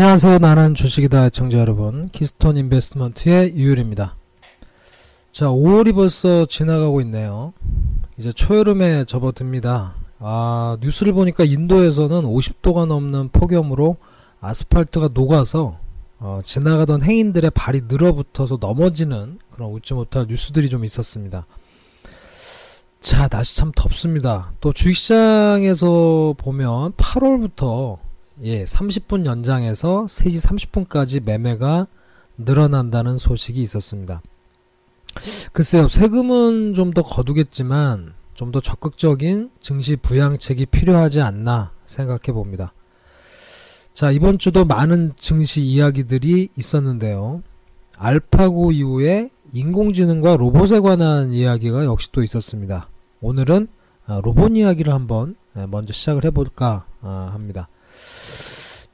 [0.00, 0.38] 안녕하세요.
[0.38, 2.08] 나는 주식이다 애청자 여러분.
[2.08, 4.16] 키스톤 인베스트먼트의 유율입니다.
[5.30, 7.52] 자, 5월이 벌써 지나가고 있네요.
[8.16, 9.96] 이제 초여름에 접어듭니다.
[10.20, 13.98] 아, 뉴스를 보니까 인도에서는 50도가 넘는 폭염으로
[14.40, 15.76] 아스팔트가 녹아서
[16.18, 21.44] 어, 지나가던 행인들의 발이 눌어붙어서 넘어지는 그런 웃지 못할 뉴스들이 좀 있었습니다.
[23.02, 24.54] 자, 날씨 참 덥습니다.
[24.62, 27.98] 또 주식시장에서 보면 8월부터
[28.42, 30.46] 예, 30분 연장해서 3시
[30.86, 31.86] 30분까지 매매가
[32.38, 34.22] 늘어난다는 소식이 있었습니다.
[35.52, 42.72] 글쎄요, 세금은 좀 더 거두겠지만 좀 더 적극적인 증시 부양책이 필요하지 않나 생각해 봅니다.
[43.92, 47.42] 자, 이번 주도 많은 증시 이야기들이 있었는데요.
[47.98, 52.88] 알파고 이후에 인공지능과 로봇에 관한 이야기가 역시 또 있었습니다.
[53.20, 53.68] 오늘은
[54.06, 55.36] 아, 로봇 이야기를 한번
[55.68, 57.68] 먼저 시작을 해볼까 아, 합니다.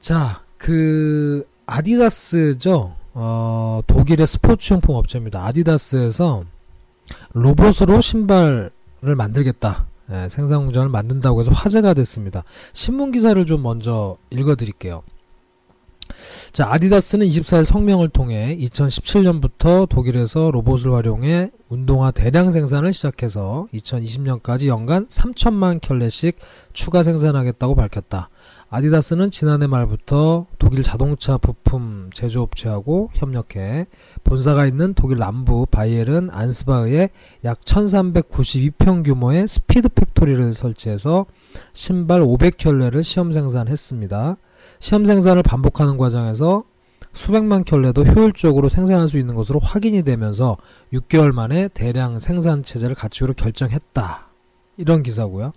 [0.07, 2.95] 자, 그 아디다스죠.
[3.13, 5.45] 어, 독일의 스포츠 용품 업체입니다.
[5.45, 6.45] 아디다스에서
[7.33, 9.85] 로봇으로 신발을 만들겠다.
[10.13, 12.45] 예, 생산 공장을 만든다고 해서 화제가 됐습니다.
[12.71, 15.03] 신문 기사를 좀 먼저 읽어 드릴게요.
[16.53, 25.05] 자, 아디다스는 24일 성명을 통해 2017년부터 독일에서 로봇을 활용해 운동화 대량 생산을 시작해서 2020년까지 연간
[25.07, 26.39] 3천만 켤레씩
[26.71, 28.29] 추가 생산하겠다고 밝혔다.
[28.69, 33.87] 아디다스는 지난해 말부터 독일 자동차 부품 제조업체하고 협력해
[34.25, 37.09] 본사가 있는 독일 남부 바이에른 안스바흐에
[37.45, 41.25] 약 1392평 규모의 스피드 팩토리를 설치해서
[41.71, 44.35] 신발 500켤레를 시험 생산했습니다.
[44.81, 46.65] 시험 생산을 반복하는 과정에서
[47.13, 50.57] 수백만 켤레도 효율적으로 생산할 수 있는 것으로 확인이 되면서
[50.91, 54.27] 6개월 만에 대량 생산 체제를 갖추기로 결정했다.
[54.75, 55.53] 이런 기사고요.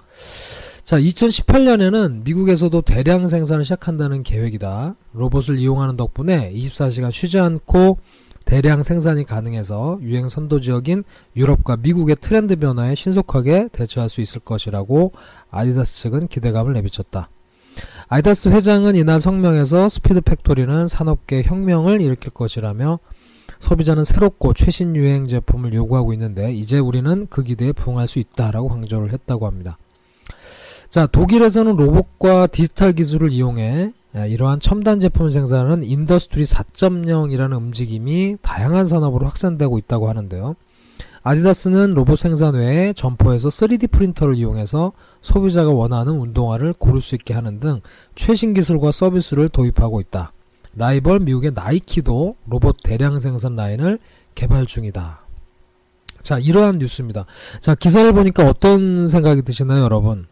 [0.85, 4.97] 자, 2018년에는 미국에서도 대량 생산을 시작한다는 계획이다.
[5.13, 7.99] 로봇을 이용하는 덕분에 24시간 쉬지 않고
[8.45, 11.05] 대량 생산이 가능해서 유행 선도 지역인
[11.37, 15.13] 유럽과 미국의 트렌드 변화에 신속하게 대처할 수 있을 것이라고
[15.51, 17.29] 아디다스 측은 기대감을 내비쳤다.
[18.09, 22.99] 아디다스 회장은 이날 성명에서 스피드 팩토리는 산업계 혁명을 일으킬 것이라며
[23.61, 29.12] 소비자는 새롭고 최신 유행 제품을 요구하고 있는데 이제 우리는 그 기대에 부응할 수 있다라고 강조를
[29.12, 29.79] 했다고 합니다.
[30.91, 33.93] 자, 독일에서는 로봇과 디지털 기술을 이용해
[34.27, 40.56] 이러한 첨단 제품 생산은 industry 4.0이라는 움직임이 다양한 산업으로 확산되고 있다고 하는데요.
[41.23, 44.91] 아디다스는 로봇 생산 외에 점포에서 3D 프린터를 이용해서
[45.21, 47.81] 소비자가 원하는 운동화를 고를 수 있게 하는 등
[48.17, 50.33] 최신 기술과 서비스를 도입하고 있다.
[50.75, 54.00] 라이벌 미국의 나이키도 로봇 대량 생산 라인을
[54.34, 55.21] 개발 중이다.
[56.23, 57.27] 자, 이러한 뉴스입니다.
[57.61, 60.27] 자, 기사를 보니까 어떤 생각이 드시나요, 여러분?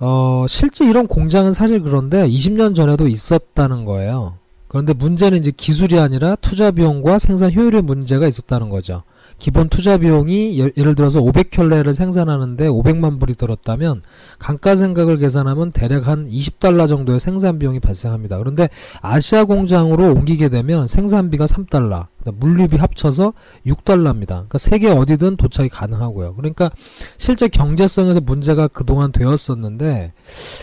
[0.00, 4.34] 어, 실제 이런 공장은 사실 그런데 20년 전에도 있었다는 거예요.
[4.68, 9.02] 그런데 문제는 이제 기술이 아니라 투자 비용과 생산 효율의 문제가 있었다는 거죠.
[9.38, 14.02] 기본 투자 비용이 예, 예를 들어서 500켤레를 생산하는데 500만 불이 들었다면
[14.38, 18.38] 감가 생각을 계산하면 대략 한 20달러 정도의 생산 비용이 발생합니다.
[18.38, 18.68] 그런데
[19.00, 23.32] 아시아 공장으로 옮기게 되면 생산비가 3달러, 물류비 합쳐서
[23.66, 24.26] 6달러입니다.
[24.26, 26.34] 그러니까 세계 어디든 도착이 가능하고요.
[26.34, 26.70] 그러니까
[27.16, 30.12] 실제 경제성에서 문제가 그동안 되었었는데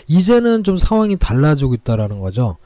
[0.06, 2.58] 이제는 좀 상황이 달라지고 있다라는 거죠.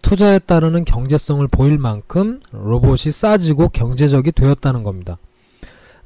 [0.00, 5.18] 투자에 따르는 경제성을 보일 만큼 로봇이 싸지고 경제적이 되었다는 겁니다.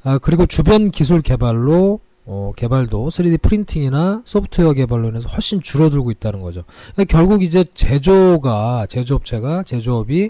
[0.03, 6.41] 아, 그리고 주변 기술 개발로 어, 개발도 3D 프린팅이나 소프트웨어 개발로 인해서 훨씬 줄어들고 있다는
[6.41, 6.63] 거죠.
[6.93, 10.29] 그러니까 결국 이제 제조가 제조업체가 제조업이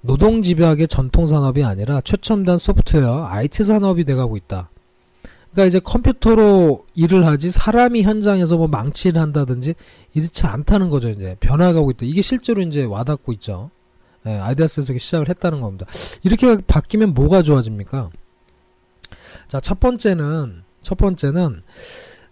[0.00, 4.70] 노동 집약의 전통 산업이 아니라 최첨단 소프트웨어 IT 산업이 돼가고 있다.
[5.52, 9.74] 그러니까 이제 컴퓨터로 일을 하지 사람이 현장에서 뭐 망치를 한다든지
[10.14, 11.08] 이렇지 않다는 거죠.
[11.08, 12.06] 이제 변화가고 있다.
[12.06, 13.70] 이게 실제로 이제 와닿고 있죠.
[14.26, 15.86] 예, 아이디어스에서 시작을 했다는 겁니다.
[16.22, 18.10] 이렇게 바뀌면 뭐가 좋아집니까?
[19.48, 21.62] 자, 첫 번째는 첫 번째는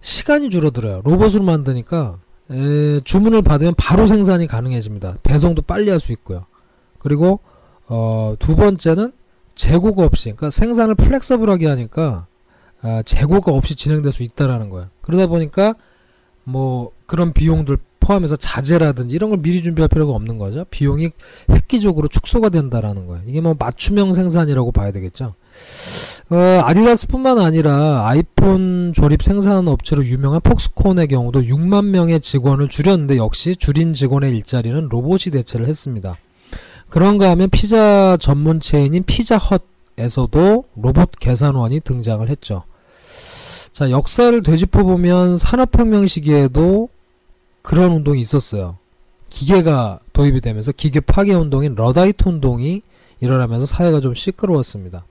[0.01, 1.01] 시간이 줄어들어요.
[1.05, 2.19] 로봇으로 만드니까
[2.51, 5.19] 에, 주문을 받으면 바로 생산이 가능해집니다.
[5.23, 6.47] 배송도 빨리 할 수 있고요.
[6.99, 7.41] 그리고
[7.89, 9.13] 어, 두 번째는
[9.55, 12.27] 재고가 없이 그러니까 생산을 플렉서블하게 하니까
[12.83, 14.89] 아, 재고가 없이 진행될 수 있다라는 거예요.
[15.01, 15.75] 그러다 보니까
[16.45, 20.65] 뭐 그런 비용들 포함해서 자재라든지 이런 걸 미리 준비할 필요가 없는 거죠.
[20.71, 21.11] 비용이
[21.51, 23.23] 획기적으로 축소가 된다라는 거예요.
[23.27, 25.35] 이게 뭐 맞춤형 생산이라고 봐야 되겠죠.
[26.29, 33.55] 어, 아디다스뿐만 아니라 아이폰 조립 생산 업체로 유명한 폭스콘의 경우도 6만 명의 직원을 줄였는데 역시
[33.55, 36.17] 줄인 직원의 일자리는 로봇이 대체를 했습니다.
[36.89, 42.65] 그런가 하면 피자 전문 체인인 피자헛에서도 로봇 계산원이 등장을 했죠.
[43.71, 46.89] 자, 역사를 되짚어 보면 산업혁명 시기에도
[47.63, 48.79] 그런 운동이 있었어요.
[49.31, 52.83] 기계가 도입이 되면서 기계 파괴 운동인 러다이트 운동이
[53.21, 55.05] 일어나면서 사회가 좀 시끄러웠습니다.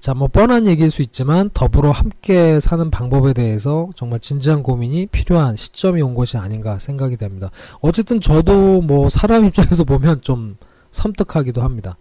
[0.00, 5.56] 자, 뭐 뻔한 얘기일 수 있지만 더불어 함께 사는 방법에 대해서 정말 진지한 고민이 필요한
[5.56, 7.50] 시점이 온 것이 아닌가 생각이 됩니다.
[7.80, 10.56] 어쨌든 저도 뭐 사람 입장에서 보면 좀
[10.90, 11.96] 섬뜩하기도 합니다.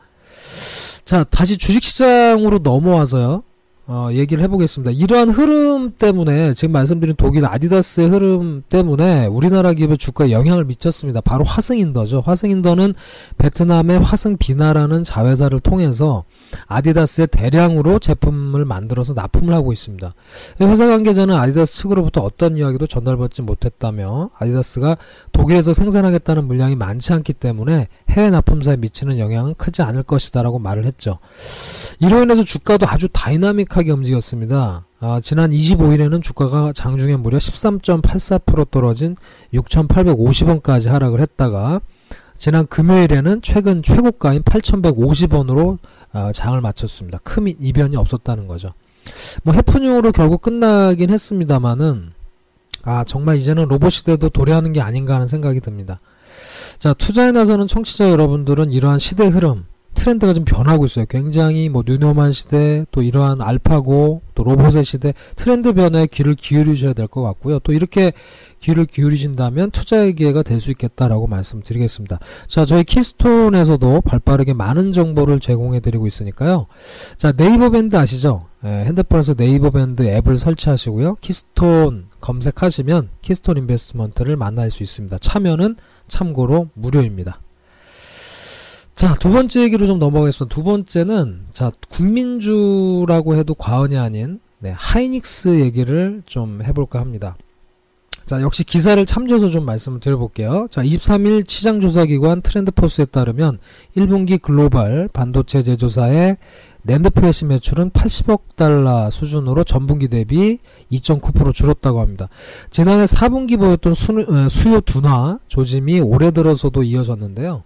[1.06, 3.44] 자, 다시 주식시장으로 넘어와서요.
[3.86, 4.92] 어, 얘기를 해보겠습니다.
[4.92, 11.20] 이러한 흐름 때문에 지금 말씀드린 독일 아디다스의 흐름 때문에 우리나라 기업의 주가에 영향을 미쳤습니다.
[11.20, 12.22] 바로 화승인더죠.
[12.22, 12.94] 화승인더는
[13.38, 16.24] 베트남의 화승비나라는 자회사를 통해서
[16.68, 20.14] 아디다스에 대량으로 제품을 만들어서 납품을 하고 있습니다.
[20.62, 24.96] 회사 관계자는 아디다스 측으로부터 어떤 이야기도 전달받지 못했다며 아디다스가
[25.34, 31.20] 독일에서 생산하겠다는 물량이 많지 않기 때문에 해외 납품사에 미치는 영향은 크지 않을 것이다라고 말을 했죠.
[32.00, 34.86] 이로 인해서 주가도 아주 다이나믹 하게 움직였습니다.
[35.00, 39.16] 아, 지난 25일에는 주가가 장중에 무려 13.84% 떨어진
[39.54, 41.82] 6,850원까지 하락을 했다가
[42.38, 45.78] 지난 금요일에는 최근 최고가인 8,150원으로
[46.12, 47.20] 아, 장을 마쳤습니다.
[47.24, 48.74] 큰 이변이 없었다는 거죠.
[49.44, 52.14] 뭐 해프닝으로 결국 끝나긴 했습니다만은
[52.84, 56.00] 아 정말 이제는 로봇 시대도 도래하는 게 아닌가 하는 생각이 듭니다.
[56.80, 59.66] 자 투자에 나서는 청취자 여러분들은 이러한 시대 흐름
[60.04, 61.06] 트렌드가 좀 변하고 있어요.
[61.06, 67.08] 굉장히 뭐 뉴노멀 시대 또 이러한 알파고 또 로봇의 시대 트렌드 변화에 귀를 기울이셔야 될
[67.08, 67.60] 것 같고요.
[67.60, 68.12] 또 이렇게
[68.60, 72.20] 귀를 기울이신다면 투자의 기회가 될 수 있겠다라고 말씀드리겠습니다.
[72.48, 76.68] 자, 저희 키스톤에서도 발빠르게 많은 정보를 제공해 드리고 있으니까요.
[77.18, 78.46] 자, 네이버 밴드 아시죠?
[78.66, 81.16] 예, 핸드폰에서 네이버 밴드 앱을 설치하시고요.
[81.22, 85.18] 키스톤 검색하시면 키스톤 인베스트먼트를 만날 수 있습니다.
[85.20, 85.76] 참여는
[86.08, 87.40] 참고로 무료입니다.
[88.96, 90.54] 자, 두 번째 얘기로 좀 넘어가겠습니다.
[90.54, 97.36] 두 번째는, 자, 국민주라고 해도 과언이 아닌, 네, 하이닉스 얘기를 좀 해볼까 합니다.
[98.26, 100.68] 자, 역시 기사를 참조해서 좀 말씀을 드려볼게요.
[100.70, 103.60] 자, 23일 시장조사기관 트렌드포스에 따르면
[103.98, 106.38] 1분기 글로벌 반도체 제조사의
[106.84, 110.60] 낸드 프레시 매출은 80억 달러 수준으로 전분기 대비
[110.92, 112.30] 2.9% 줄었다고 합니다.
[112.70, 117.64] 지난해 4분기 보였던 수, 어, 수요 둔화 조짐이 올해 들어서도 이어졌는데요.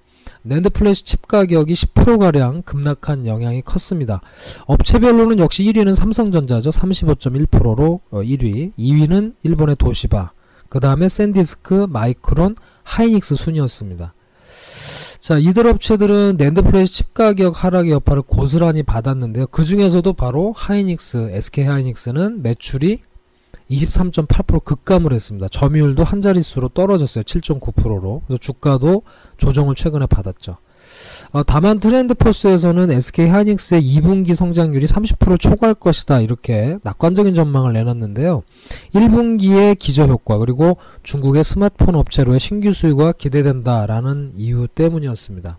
[0.47, 4.21] 낸드 플래시 칩 가격이 10%가량 급락한 영향이 컸습니다.
[4.65, 6.69] 업체별로는 역시 1위는 삼성전자죠.
[6.69, 8.71] 35.1%로 1위.
[8.79, 10.31] 2위는 일본의 도시바.
[10.69, 14.13] 그 다음에 샌디스크, 마이크론, 하이닉스 순이었습니다.
[15.19, 19.47] 자, 이들 업체들은 낸드 플래시 칩 가격 하락의 여파를 고스란히 받았는데요.
[19.47, 22.99] 그 중에서도 바로 하이닉스, SK 하이닉스는 매출이
[23.69, 25.47] 23.8% 급감을 했습니다.
[25.49, 27.23] 점유율도 한 자릿수로 떨어졌어요.
[27.23, 28.21] 7.9%로.
[28.25, 29.03] 그래서 주가도
[29.37, 30.57] 조정을 최근에 받았죠.
[31.31, 36.21] 어, 다만 트렌드 포스에서는 SK 하이닉스의 2분기 성장률이 30% 초과할 것이다.
[36.21, 38.43] 이렇게 낙관적인 전망을 내놨는데요.
[38.93, 45.57] 1분기의 기저 효과 그리고 중국의 스마트폰 업체로의 신규 수요가 기대된다라는 이유 때문이었습니다.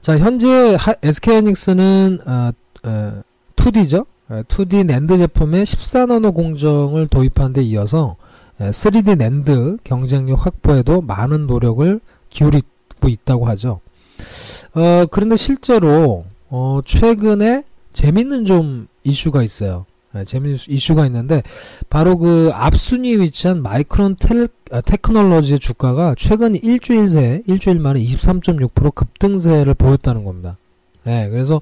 [0.00, 2.50] 자, 현재 SK 하이닉스는 어,
[2.84, 3.22] 어,
[3.56, 4.06] 2D죠.
[4.28, 8.16] 2D 낸드 제품의 14나노 공정을 도입한 데 이어서
[8.58, 13.80] 3D 낸드 경쟁력 확보에도 많은 노력을 기울이고 있다고 하죠.
[14.74, 19.86] 어, 그런데 실제로 어, 최근에 재밌는 좀 이슈가 있어요.
[20.12, 21.42] 네, 재밌는 이슈가 있는데
[21.90, 28.94] 바로 그 앞순위에 위치한 마이크론 텔, 아, 테크놀로지의 주가가 최근 일주일 새 일주일 만에 23.6%
[28.94, 30.56] 급등세를 보였다는 겁니다.
[31.04, 31.60] 네, 그래서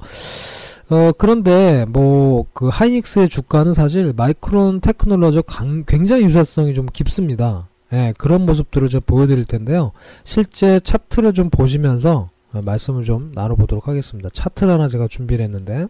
[0.90, 5.42] 어, 그런데, 뭐, 그, 하이닉스의 주가는 사실 마이크론 테크놀로지
[5.86, 7.68] 굉장히 유사성이 좀 깊습니다.
[7.92, 9.92] 예, 그런 모습들을 제가 보여드릴 텐데요.
[10.24, 14.28] 실제 차트를 좀 보시면서 어, 말씀을 좀 나눠보도록 하겠습니다.
[14.32, 15.86] 차트를 하나 제가 준비를 했는데.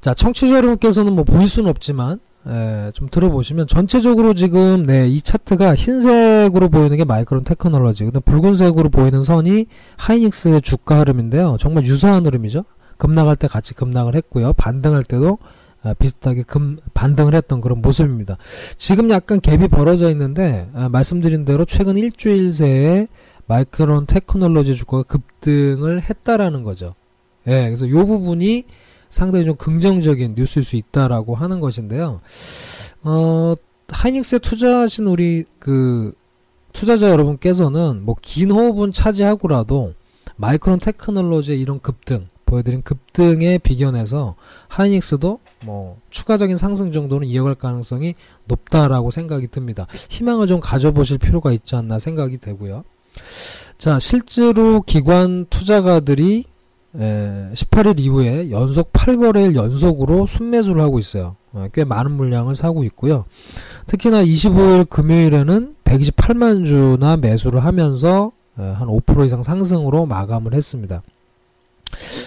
[0.00, 5.74] 자, 청취자 여러분께서는 뭐 보일 수는 없지만, 예, 좀 들어보시면 전체적으로 지금 네, 이 차트가
[5.74, 11.56] 흰색으로 보이는 게 마이크론 테크놀로지, 근데 붉은색으로 보이는 선이 하이닉스의 주가 흐름인데요.
[11.58, 12.64] 정말 유사한 흐름이죠.
[12.98, 14.52] 급락할 때 같이 급락을 했고요.
[14.54, 15.38] 반등할 때도
[15.82, 18.38] 아, 비슷하게 금 반등을 했던 그런 모습입니다.
[18.76, 23.06] 지금 약간 갭이 벌어져 있는데 아, 말씀드린 대로 최근 일주일 새에
[23.46, 26.94] 마이크론 테크놀로지 주가가 급등을 했다라는 거죠.
[27.46, 28.64] 예, 그래서 요 부분이
[29.08, 32.20] 상당히 좀 긍정적인 뉴스일 수 있다라고 하는 것인데요.
[33.04, 33.54] 어,
[33.88, 36.12] 하이닉스에 투자하신 우리 그
[36.72, 39.94] 투자자 여러분께서는 뭐 긴 호흡은 차지하고라도
[40.36, 44.36] 마이크론 테크놀로지의 이런 급등 보여드린 급등에 비견해서
[44.68, 48.14] 하이닉스도 뭐 추가적인 상승 정도는 이어갈 가능성이
[48.46, 49.86] 높다라고 생각이 듭니다.
[50.08, 52.84] 희망을 좀 가져보실 필요가 있지 않나 생각이 되고요.
[53.76, 56.44] 자, 실제로 기관 투자가들이
[56.98, 61.36] 에, 18일 이후에 연속 8거래일 연속으로 순매수를 하고 있어요.
[61.52, 63.26] 어, 꽤 많은 물량을 사고 있고요.
[63.86, 71.02] 특히나 25일 금요일에는 128만 주나 매수를 하면서 에, 한5% 이상 상승으로 마감을 했습니다.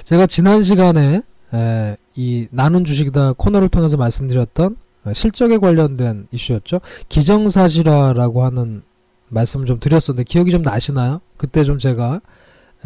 [0.03, 1.21] 제가 지난 시간에
[1.53, 4.75] 에, 이 나눈 주식이다 코너를 통해서 말씀드렸던
[5.13, 6.81] 실적에 관련된 이슈였죠.
[7.07, 8.83] 기정사실화라고 하는
[9.29, 11.21] 말씀을 좀 드렸었는데 기억이 좀 나시나요?
[11.37, 12.21] 그때 좀 제가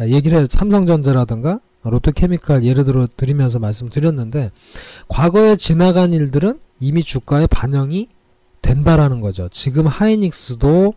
[0.00, 0.46] 얘기를 해요.
[0.48, 4.50] 삼성전자라든가 롯데케미칼 예를 들어 드리면서 말씀드렸는데
[5.08, 8.08] 과거에 지나간 일들은 이미 주가에 반영이
[8.62, 9.48] 된다라는 거죠.
[9.52, 10.94] 지금 하이닉스도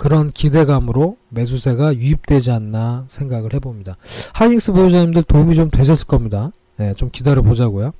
[0.00, 3.98] 그런 기대감으로 매수세가 유입되지 않나 생각을 해봅니다.
[4.32, 6.52] 하이닉스 보유자님들 도움이 좀 되셨을 겁니다.
[6.78, 7.92] 네, 좀 기다려 보자고요.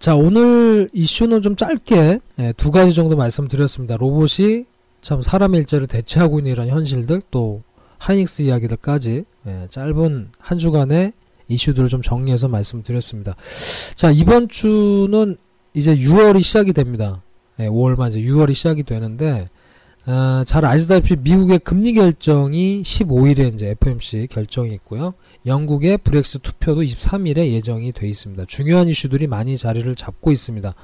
[0.00, 3.96] 자, 오늘 이슈는 좀 짧게 네, 두 가지 정도 말씀드렸습니다.
[3.96, 4.64] 로봇이
[5.02, 7.62] 참 사람의 일자를 대체하고 있는 이런 현실들 또
[7.98, 11.12] 하이닉스 이야기들까지 예, 짧은 한 주간의
[11.46, 13.36] 이슈들을 좀 정리해서 말씀드렸습니다.
[13.94, 15.36] 자 이번 주는
[15.74, 17.22] 이제 6월이 시작이 됩니다.
[17.60, 19.48] 예, 5월만 이제 6월이 시작이 되는데
[20.06, 25.14] 어, 잘 아시다시피 미국의 금리 결정이 15일에 이제 FOMC 결정이 있고요.
[25.46, 28.44] 영국의 브렉스 투표도 23일에 예정이 돼 있습니다.
[28.46, 30.74] 중요한 이슈들이 많이 자리를 잡고 있습니다.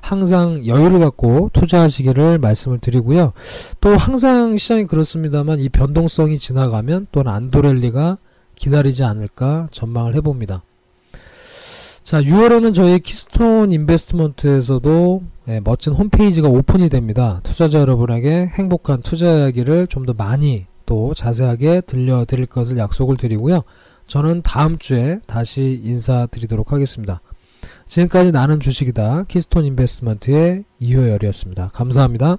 [0.00, 3.32] 항상 여유를 갖고 투자하시기를 말씀을 드리고요.
[3.80, 8.18] 또 항상 시장이 그렇습니다만 이 변동성이 지나가면 또는 안도렐리가
[8.54, 10.62] 기다리지 않을까 전망을 해봅니다.
[12.10, 17.38] 자, 6월에는 저희 키스톤 인베스트먼트에서도 예, 멋진 홈페이지가 오픈이 됩니다.
[17.44, 23.62] 투자자 여러분에게 행복한 투자 이야기를 좀 더 많이 또 자세하게 들려드릴 것을 약속을 드리고요.
[24.08, 27.20] 저는 다음 주에 다시 인사드리도록 하겠습니다.
[27.86, 29.26] 지금까지 나는 주식이다.
[29.28, 31.70] 키스톤 인베스트먼트의 이효열이었습니다.
[31.72, 32.38] 감사합니다.